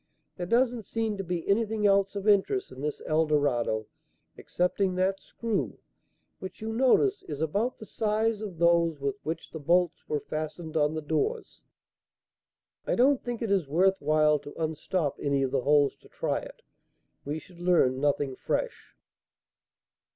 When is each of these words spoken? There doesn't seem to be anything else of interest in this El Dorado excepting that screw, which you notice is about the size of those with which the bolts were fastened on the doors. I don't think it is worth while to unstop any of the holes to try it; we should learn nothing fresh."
There 0.35 0.47
doesn't 0.47 0.85
seem 0.85 1.15
to 1.17 1.23
be 1.23 1.47
anything 1.47 1.85
else 1.85 2.15
of 2.15 2.27
interest 2.27 2.71
in 2.71 2.81
this 2.81 3.03
El 3.05 3.27
Dorado 3.27 3.85
excepting 4.35 4.95
that 4.95 5.19
screw, 5.19 5.77
which 6.39 6.59
you 6.59 6.73
notice 6.73 7.21
is 7.29 7.39
about 7.39 7.77
the 7.77 7.85
size 7.85 8.41
of 8.41 8.57
those 8.57 8.99
with 8.99 9.17
which 9.21 9.51
the 9.51 9.59
bolts 9.59 10.09
were 10.09 10.19
fastened 10.19 10.75
on 10.75 10.95
the 10.95 11.03
doors. 11.03 11.61
I 12.87 12.95
don't 12.95 13.23
think 13.23 13.43
it 13.43 13.51
is 13.51 13.67
worth 13.67 14.01
while 14.01 14.39
to 14.39 14.55
unstop 14.59 15.19
any 15.21 15.43
of 15.43 15.51
the 15.51 15.61
holes 15.61 15.95
to 15.97 16.09
try 16.09 16.39
it; 16.39 16.63
we 17.23 17.37
should 17.37 17.59
learn 17.59 17.99
nothing 17.99 18.35
fresh." 18.35 18.95